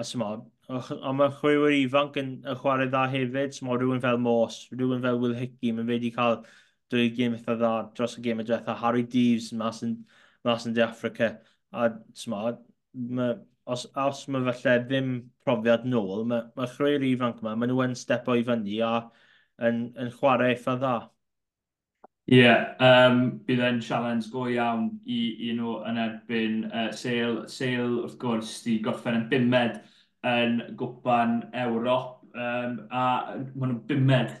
[0.00, 0.28] A symo,
[0.76, 5.04] ond mae chwywyr ifanc yn y chwarae dda hefyd, so mae rhywun fel Mos, rhywun
[5.04, 6.38] fel Will Hickey, mae'n wedi cael
[6.94, 9.94] dwy gêm eitha dda dros y gêm y diwetha, Harry Deves mas yn,
[10.48, 11.30] mas yn De Africa.
[11.72, 12.56] A so mae,
[13.18, 13.36] mae,
[13.76, 15.12] os, os mae falle ddim
[15.44, 18.94] profiad nôl, mae mae ma ifanc yma, maen nhw yn stepo i fyny a
[19.68, 20.96] yn, yn chwarae eitha dda.
[22.28, 27.38] Ie, yeah, um, bydd e'n sialens go iawn i, i nhw yn erbyn uh, Seil.
[27.48, 29.78] Seil, wrth gwrs, di gorffen yn bimed
[30.28, 34.34] yn gwpan Ewrop, um, a maen nhw'n bimed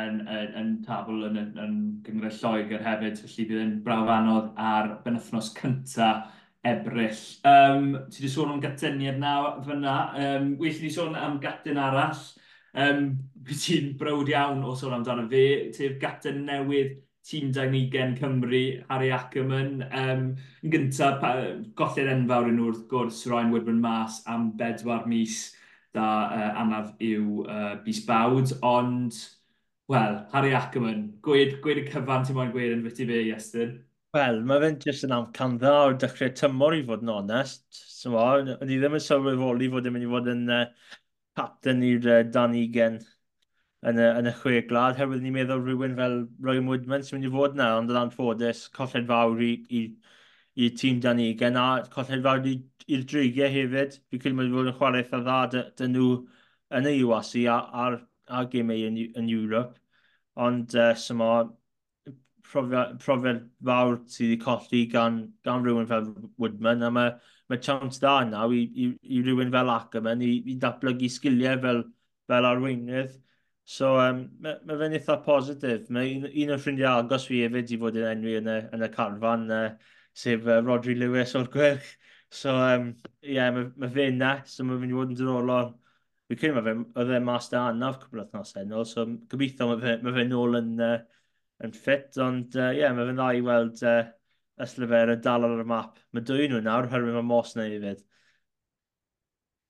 [0.00, 1.76] yn, yn, yn tabl yn, yn, yn
[2.08, 6.26] gyngred Lloegr hefyd, felly bydd e'n braf anodd ar benethnos cyntaf
[6.72, 7.22] ebryll.
[7.46, 12.26] Um, ti wedi sôn am gatyniad na fyna, um, well, ti sôn am gatyn arall,
[12.74, 13.08] um,
[13.46, 15.46] bydd ti'n brawd iawn o sôn amdano fe,
[15.78, 19.82] sef gatyn newydd tîm 12 Cymru, Harry Ackerman.
[19.92, 20.24] Um,
[20.62, 21.22] yn gyntaf,
[21.78, 25.52] golled enfawr yn wrth gwrs, Ryan Woodman mas am bedwar mis
[25.94, 29.18] da uh, anaf yw uh, bus bawd, ond,
[29.92, 33.78] wel, Harry Ackerman, gweud, gweud y cyfan ti'n moyn gweud yn fyty fe, Iestyn.
[34.16, 37.64] Wel, mae fe'n jyst yn amcan dda o'r dechrau tymor i fod yn onest.
[37.72, 40.64] So, o'n i ddim yn sylweddoli fod yn mynd i fod yn uh,
[41.38, 42.98] captain i'r uh, dan 20
[43.90, 47.28] yn y, yn y chwe glad, herwydd ni'n meddwl rhywun fel Ryan Woodman sy'n mynd
[47.28, 49.82] i fod yna, ond yn anffodus, colled fawr i, i,
[50.54, 53.98] i tîm dan i gen, a colled fawr i'r dreigiau hefyd.
[54.10, 56.12] Fi'n credu mae'n fod yn chwarae eitha dda dyn nhw
[56.78, 57.98] yn y UASI a'r,
[58.30, 59.78] a'r gemau yn, yn Europe.
[60.46, 61.32] Ond uh, syma,
[62.52, 67.12] profiad, profiad fawr sydd wedi colli gan, gan rhywun fel Woodman, a mae,
[67.50, 71.84] mae chance da yna i, i, i rhywun fel Ackerman i, i datblygu sgiliau fel,
[72.30, 73.18] fel arweinydd.
[73.64, 75.88] So, um, mae ma fe'n eitha positif.
[75.94, 78.86] Mae un, un o'r ffrindiau agos fi hefyd i fod yn enwi yn y, yn
[78.86, 79.92] y carfan, uh,
[80.24, 81.92] sef uh, Rodri Lewis o'r gwerch.
[82.32, 82.88] So, um,
[83.22, 85.72] yeah, mae ma fe yna, so mae fe'n fod yn ddiddorol.
[86.28, 89.82] Fi'n credu mae fe, oedd e mas da anaf cwbl othnos enol, so gobeithio mae
[89.82, 90.96] fe, ma fe nôl yn, uh,
[91.66, 94.00] yn ffit, ond ie, uh, yeah, mae fe'n dda i weld uh,
[94.66, 96.02] yslefer y dal ar y map.
[96.12, 98.02] Mae dwy nhw nawr, herwydd mae Mos neu i fyd.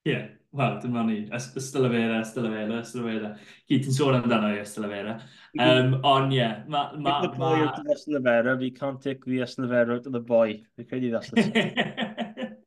[0.02, 0.22] Ie, yeah.
[0.58, 1.18] wel, dyma ni.
[1.30, 3.28] Ystylafera, ystylafera, ystylafera.
[3.70, 5.14] Gyd ti'n sôn amdano i ystylafera.
[5.52, 6.00] Um, mm-hmm.
[6.04, 6.40] on, ie.
[6.40, 6.96] Yeah, mae...
[6.96, 7.20] ma, ma...
[7.22, 7.68] the boy ma...
[7.70, 10.58] of ystylafera, we can't take the ystylefera out of the boy.
[10.76, 12.50] Fi'n credu that's the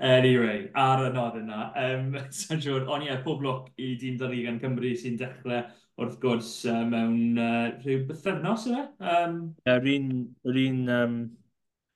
[0.00, 4.16] Anyway, ar y nod yna, um, sa'n siŵr, on ie, yeah, pob lwc i dîm
[4.20, 5.62] Darugan Cymru sy'n dechrau
[6.00, 8.84] wrth gwrs uh, mewn uh, rhyw bythefnos yna.
[9.00, 9.38] Um...
[9.68, 10.10] Yeah, yr un,
[10.48, 11.16] yr un um,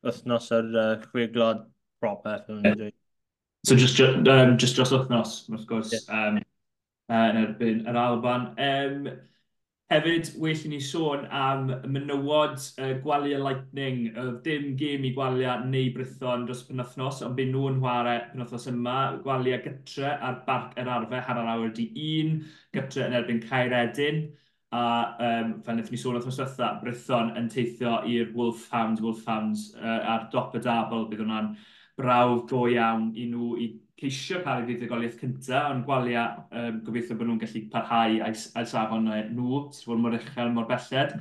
[0.04, 1.68] wythnos ar uh, chwe glod
[2.00, 2.99] proper, fel yn dweud.
[3.62, 6.28] So just um, just dros wythnos, wrth gwrs, yeah.
[6.28, 6.38] um,
[7.12, 8.46] uh, yn erbyn yr Alban.
[8.56, 9.08] Um,
[9.92, 15.66] hefyd, well i ni sôn am menywod uh, gwaliau Lightning, uh, dim gêm i gwaliau
[15.68, 18.96] neu brython dros penwthnos, ond byd nhw'n chwarae penwthnos yma,
[19.26, 22.38] gwaliau gytre ar barc yr arfer hanner awr di un,
[22.72, 24.22] gytre yn erbyn Cairedin,
[24.70, 24.86] a
[25.26, 30.30] um, fel wnaethon ni sôn o'r thwswetha, Brython yn teithio i'r Wolfhounds, Wolfhounds uh, ar
[30.32, 31.52] dop y dabl, bydd hwnna'n
[32.00, 37.18] brawf go iawn i nhw i ceisio cael ei ddiddygoliaeth cyntaf, ond gwalia um, gobeithio
[37.18, 38.36] bod nhw'n gallu parhau a'i,
[38.68, 41.18] safon nhw, sydd fod mor uchel, mor belled.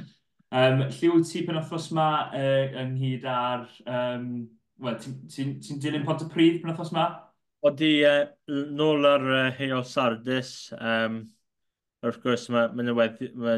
[0.49, 3.67] Um, lle wyt ti othos yma uh, ynghyd ar...
[3.85, 4.31] Um,
[4.79, 7.09] Wel, ti'n ti, ti dilyn pont y pryd pen othos yma?
[7.67, 10.53] Oeddi uh, nôl ar uh, Heol Sardis.
[10.79, 11.17] Um,
[11.99, 12.85] wrth gwrs, mae ma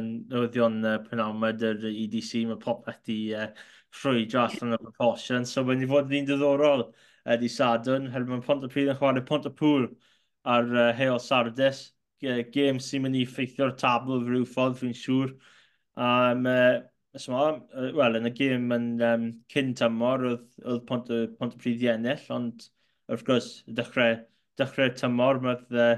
[0.02, 3.46] newyddion uh, penawmad yr EDC, mae popeth i uh,
[3.94, 6.88] ffrwydro allan o'r proportion, so mae'n i fod yn un diddorol
[7.26, 9.90] uh, Sadwn, her mae'n pont y pryd yn chwarae pont y pŵl
[10.56, 11.90] ar uh, Heol Sardes.
[12.22, 15.36] Gêm sy'n mynd i ffeithio'r tabl fy rhyw ffordd, fi'n siŵr.
[15.98, 16.82] Um, uh,
[17.18, 17.40] Ysma,
[17.98, 21.82] wel, yn y gêm yn um, cyn tymor, oedd, oedd pont, y, pont y pryd
[21.84, 22.70] i ennill, ond
[23.12, 24.14] wrth gwrs, dechrau,
[24.62, 25.90] dechrau tymor, mae'r uh,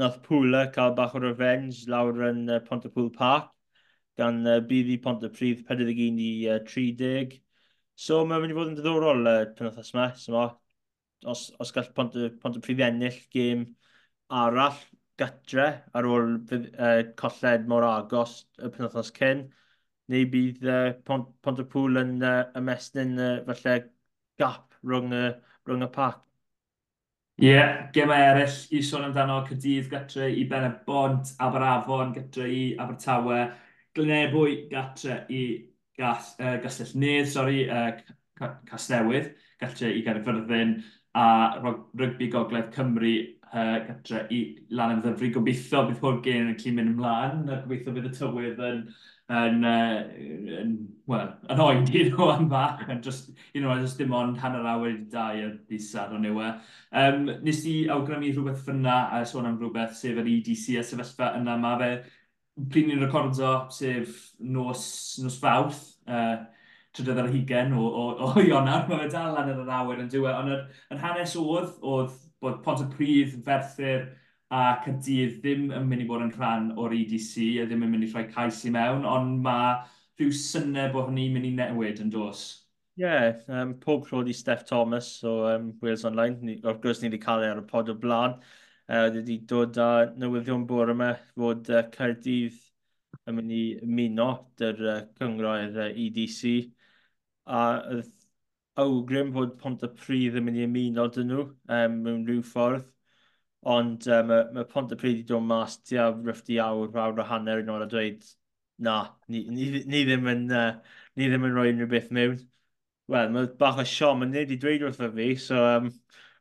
[0.00, 3.50] nath Pwla cael bach o revenge lawr yn uh, pont y pŵl Park,
[4.18, 7.36] gan uh, bydd i Pont y Pryd 41 i uh, 30.
[8.06, 10.08] So mae'n mynd i fod yn diddorol uh, penwthas yma.
[10.18, 10.46] So,
[11.24, 13.64] os, os gall pont, pont y prif ennill gêm
[14.42, 14.78] arall
[15.20, 19.44] gytre ar ôl uh, colled mor agos y penwthnos cyn,
[20.10, 23.76] neu bydd uh, pont, pont y pŵl yn uh, ymestyn uh, falle
[24.40, 25.26] gap rhwng y,
[25.68, 26.24] rhwng y pac.
[27.42, 32.46] Ie, yeah, gemau eraill i sôn amdano Cydydd gatre i Ben y Bont, Aberafon gatre
[32.46, 33.38] i Abertawe,
[33.94, 35.40] Glynebwy gatre i
[35.98, 37.90] Gall, uh, Gastell Nedd, sori, uh,
[38.70, 40.76] Casnewydd, gatre i Gerfyrddin,
[41.14, 41.26] a
[41.98, 43.14] rygbi Gogledd Cymru
[43.54, 44.40] uh, gytre i
[44.74, 45.32] lan yn ddyfru.
[45.36, 48.86] Gobeithio bydd hwn gen yn cyn mynd ymlaen, a gobeithio bydd y tywydd yn
[49.32, 50.02] yn, uh,
[50.60, 50.72] yn,
[51.08, 54.66] well, yn oed i nhw am bach, yn just, you know, just dim ond hanner
[54.68, 56.50] awr i dau y ddisad o newe.
[56.92, 61.32] Um, nes i awgrymu rhywbeth fyna a sôn am rhywbeth sef yr EDC a sefyllfa
[61.38, 61.90] yna, mae fe
[62.70, 64.84] pryd ni'n recordo sef nos,
[65.24, 66.44] nos fawrth, uh,
[66.94, 70.10] trydydd ar hugen o, o, o Ionar, mae fe dal lan yn yr awyr yn
[70.12, 74.08] diwedd, ond yn hanes oedd, oedd bod Pont y Pryd, Ferthyr
[74.54, 78.06] a Cydydd ddim yn mynd i bod yn rhan o'r EDC a ddim yn mynd
[78.06, 79.78] i rhoi cais i mewn, ond mae
[80.20, 82.44] rhyw syniad bod hynny'n mynd i newid yn dos.
[82.94, 87.02] Ie, yeah, um, pob tro di Steph Thomas o um, Wales Online, ni, o'r gwrs
[87.02, 88.36] ni wedi cael ei ar y pod o blaen,
[88.86, 89.88] uh, wedi e dod â
[90.20, 92.60] newyddion bwyr yma fod uh, Caerdydd
[93.26, 94.28] yn mynd i ymuno
[94.60, 96.40] dy'r uh, cyngroedd uh, EDC
[97.46, 98.02] a
[98.76, 102.86] awgrym bod Pont y Pryd yn mynd i ymuno dyn nhw um, mewn rhyw ffordd.
[103.74, 107.28] Ond um, mae, mae Pont y Pryd wedi dod mas tua rhyfdi awr, awr o
[107.28, 108.26] hanner yn ôl a dweud,
[108.84, 108.96] na,
[109.30, 112.36] ni, ni, ni, ddim yn, uh, ni ddim yn rhoi unrhyw beth mewn.
[113.12, 115.88] Wel, mae bach o siom yn nid i dweud wrtho fi, so um,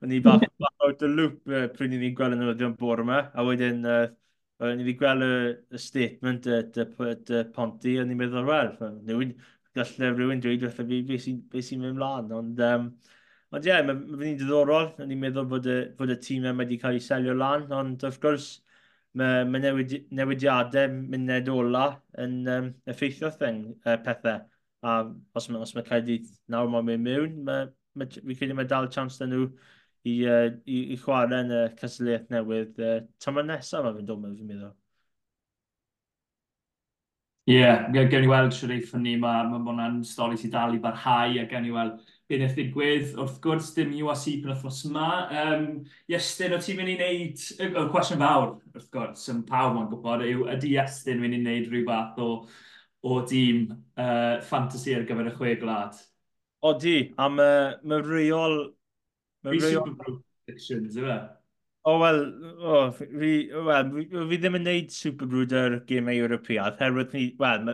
[0.04, 3.06] o'n i bach, bach out the loop uh, pryd i ni gweld y newyddion bore
[3.06, 4.06] yma, a wedyn uh,
[4.64, 5.34] o'n i wedi gweld y,
[5.76, 8.74] y statement y y Ponti, a ni'n meddwl, wel,
[9.78, 12.32] gallai rhywun dweud wrtho fi beth sy'n sy mynd mlaen.
[12.38, 12.88] Ond, um,
[13.54, 14.92] ond ie, yeah, mae'n ma fynd diddorol.
[15.02, 18.06] O'n i'n meddwl bod y, bod y tîm yma wedi cael ei selio lan, ond
[18.08, 18.50] wrth gwrs,
[19.20, 21.86] mae, mae newid, newidiadau myned ola
[22.24, 24.44] yn um, effeithio thing, uh, pethau.
[24.84, 24.98] A
[25.40, 28.90] os, mae os mae Caerdydd nawr mae'n mynd mewn, mae, mae, fi credu mae dal
[28.92, 33.86] chance dyn nhw i, uh, i, i chwarae yn y cysylltiaeth newydd uh, tymor nesaf
[33.88, 34.74] mae'n dod mewn, fi'n meddwl.
[37.44, 40.78] Ie, yeah, gen i weld Sharif yn ni, mae ma, ma hwnna'n stori sy'n dal
[40.78, 41.98] i barhau a gen i weld
[42.32, 43.10] be wnaeth ddigwydd.
[43.20, 45.10] Wrth gwrs, dim UAC yn wythnos yma.
[45.42, 45.66] Um,
[46.08, 50.24] Iestyn, o ti'n mynd i wneud, y, cwestiwn fawr, wrth gwrs, yn pawb yn gwybod,
[50.30, 52.30] yw ydy Iestyn mynd i wneud rhyw fath o,
[53.04, 56.00] o dîm uh, fantasy ar gyfer y chwe glad?
[56.64, 58.60] O di, a mae ma reol...
[59.44, 59.98] Mae reol...
[60.00, 61.22] Predictions, yw e?
[61.86, 62.20] O, wel,
[62.64, 63.30] o, fi,
[63.68, 67.74] well, fi fi ddim yn neud Super Brooder gymau Ewropeaidd, herwydd ni, wel,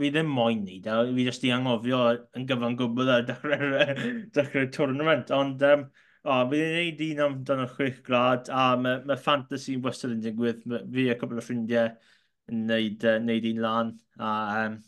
[0.00, 2.00] fi ddim moyn ni, da, e, fi jyst i angofio
[2.40, 4.02] yn gyfan gwbl ar dechrau'r
[4.38, 5.86] dechrau tournament, ond um,
[6.24, 9.86] o, fi ddim yn neud un am dan o'r chwech grad, a mae ma fantasy'n
[9.86, 11.94] wastad yn digwydd, fi a cwbl o ffrindiau
[12.50, 14.34] yn neud, uh, neud un lan, a
[14.64, 14.78] um,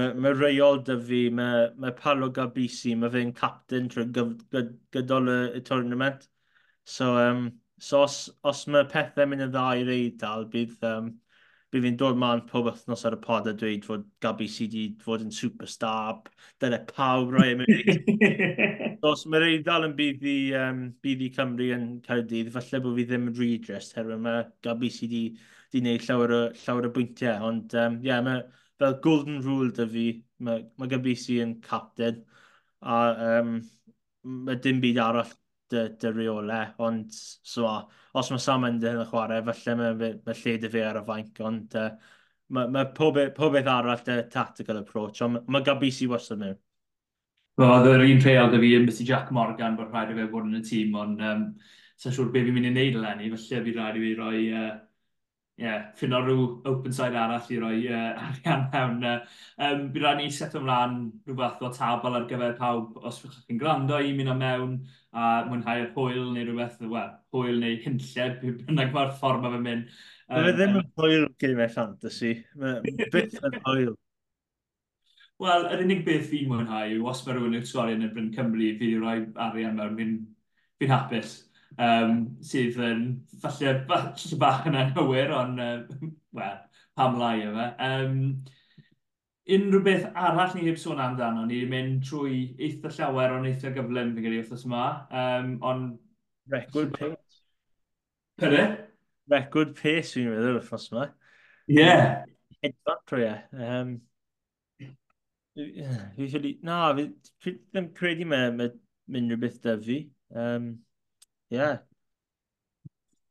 [0.00, 5.40] mae ma reol dy fi, mae ma Palo Gabisi, mae fe'n captain trwy gydol y,
[5.60, 6.31] y tournament,
[6.84, 11.10] So, um, so os, os mae pethau mynd y dda i'r eidl, bydd, um,
[11.72, 15.04] bydd fi'n dod ma'n pob wythnos ar y pod a dweud fod Gabi sydd wedi
[15.04, 16.20] fod yn superstar,
[16.60, 21.30] dyle pawb roi e am so, Os mae'r eidl yn bydd i, um, bydd i
[21.36, 25.24] Cymru yn Caerdydd, falle bod fi ddim yn redress, herwydd mae Gabi sydd wedi
[25.72, 27.46] gwneud llawer o, llawer o bwyntiau.
[27.48, 28.42] Ond um, yeah, mae
[28.82, 30.06] fel golden rule dy fi,
[30.46, 32.22] mae, mae Gabi sydd yn captain,
[32.82, 32.98] a
[33.38, 33.56] um,
[34.46, 35.30] mae dim byd arall
[35.72, 37.68] dy, dy reolau, ond so,
[38.18, 41.04] os mae Sam yn dyn y chwarae, falle mae ma, lle dy fi ar y
[41.08, 41.88] fainc, ond uh,
[42.52, 46.58] mae mae pob, e, pob beth arall dy tactical approach, ond mae Gabisi wastad mewn.
[47.62, 50.48] Oedd yr un rheol dy fi yn bysi Jack Morgan bod rhaid i fe fod
[50.48, 51.44] yn y tîm, ond um,
[52.00, 54.70] sa'n siŵr beth fi'n mynd i wneud eleni, felly fi rhaid i fi roi uh,
[55.60, 59.04] yeah, ffyno rhyw open side arall i roi uh, arian mewn.
[59.04, 59.18] Uh,
[59.62, 60.94] Um, Bydd rhaid ni set ymlaen
[61.28, 64.72] rhywbeth o tabl ar gyfer pawb os ydych chi'n gwrando i mynd o mewn
[65.12, 69.92] a mwynhau'r hwyl neu rhywbeth, wel, hwyl neu hunlled, bynnag mae'r ffordd mae fe'n mynd.
[70.30, 73.94] Um, Mae ddim yn hwyl gymau fantasy, mae byth yn hwyl.
[75.42, 78.32] Wel, yr unig beth fi'n mwynhau yw os mae rhywun yn sgori yn y Bryn
[78.34, 80.16] Cymru, fi wedi rhoi arian mewn,
[80.80, 81.36] fi'n hapus
[81.78, 83.04] um, sydd yn
[83.42, 86.58] falle, falle bach yn anghywir, ond uh, well,
[86.98, 87.48] pam lai e.
[87.48, 87.68] yma.
[87.86, 88.18] Um,
[89.52, 92.36] unrhyw beth arall ni heb sôn amdano, ni wedi mynd trwy
[92.68, 94.86] eitha llawer o'n eitha gyflym fi gyda wrthos yma,
[95.22, 95.90] um, on...
[96.52, 97.42] Record pace.
[98.40, 98.62] Pere?
[99.30, 101.10] Record pace fi'n meddwl wrthos yma.
[101.70, 101.78] Ie.
[101.80, 102.24] Yeah.
[102.62, 103.36] Hedfan trwy e.
[103.66, 103.98] Um,
[106.16, 106.28] fi
[107.58, 108.56] ddim credu mae'n
[109.12, 109.98] mynd rhywbeth unrhyw da fi.
[110.32, 110.72] Um,
[111.52, 111.78] Yeah.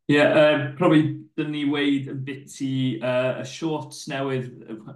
[0.07, 4.51] Yeah, um, probably dyn ni weid yn biti uh, y shorts newydd,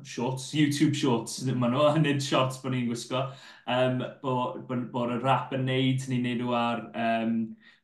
[0.05, 3.23] shorts, YouTube shorts, ddim maen nhw, nid shorts bod ni'n gwisgo,
[3.65, 7.35] um, bod, bod, bod y rap yn neud, ni'n neud nhw ar um,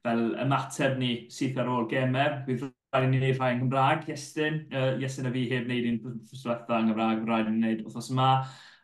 [0.05, 2.43] fel ymateb ni syth ar ôl gemer.
[2.45, 5.89] Bydd rhaid i ni wneud rhai yn Gymraeg, Iestyn, uh, Iestyn a fi heb wneud
[5.95, 8.33] un ffysletha yn Gymraeg, rhaid i ni wneud wrthos yma.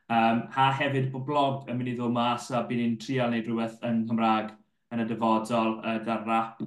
[0.09, 3.51] Um, ha hefyd bod blog yn mynd i ddod mas a bydd ni'n trial wneud
[3.51, 4.55] rhywbeth yn Gymraeg
[4.93, 6.61] yn y dyfodol uh, dar rap.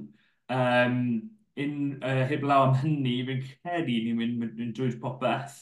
[0.51, 0.97] Um,
[1.61, 5.61] un, uh, heblaw am hynny, fi'n credu ni'n mynd, mynd, mynd drwy'r popeth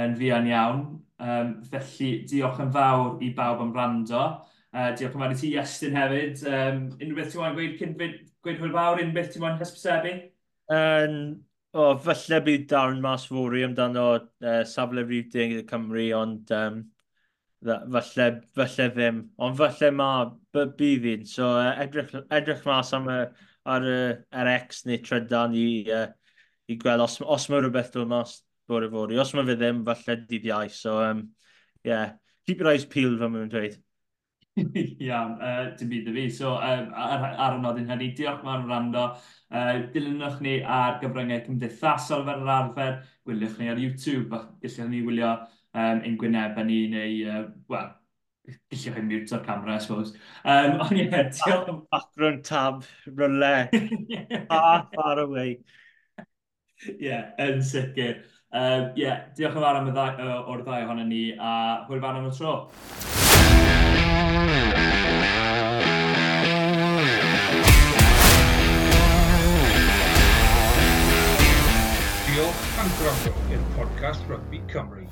[0.00, 0.84] yn fuan iawn.
[1.20, 4.24] Um, felly, diolch yn fawr i bawb am rando.
[4.70, 6.44] Uh, diolch yn fawr i ti, Iestyn, hefyd.
[6.48, 10.14] Um, unrhyw beth ti'n mwyn gweud cyn gweud hwyl fawr, unrhyw beth ti'n mwyn hysbysebu?
[10.70, 11.18] Um,
[11.74, 16.08] o, oh, falle bydd darn mas fawr i amdano uh, safle rhif deng i Cymru,
[16.18, 16.80] ond um,
[17.64, 23.18] falle, falle ddim, ond falle mae bydd un, so uh, edrych, edrych mas am y,
[23.74, 23.98] ar y,
[24.42, 26.06] yr ex neu trydan i, uh,
[26.70, 28.40] i gweld os, os mae rhywbeth dwi'n mas
[28.70, 31.28] bore fori, os mae fe ddim, falle dydd iau, so um,
[31.84, 33.78] yeah, keep your eyes peeled fel mwyn dweud.
[35.04, 36.24] Iawn, uh, dim byd y fi.
[36.34, 39.04] So, um, ar, ar y nodyn hynny, diolch mae'n rando.
[39.50, 42.98] Uh, dilynwch ni ar gyfryngau cymdeithasol fel yr arfer,
[43.28, 45.36] gwyliwch ni ar YouTube, gallwch ni wylio
[45.74, 47.90] um, ein gwynebau ni neu, uh, wel,
[48.70, 50.14] gallwch chi o'r camera, I suppose.
[50.44, 51.70] Um, ond ie, yeah, diolch...
[51.92, 53.68] Background tab, ryle,
[54.50, 55.60] far, far away.
[56.88, 58.00] Ie, yeah, yn sicr.
[58.00, 58.18] Ie,
[58.50, 61.54] um, yeah, diolch yn fawr am y ddau, o'r ddau ohono ni, a
[61.86, 62.56] hwyl fan am y tro.
[72.30, 75.09] Diolch am gwrando i'r podcast Rugby Cymru.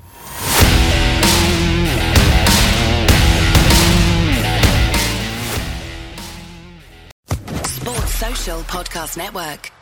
[8.69, 9.78] Podcast Network.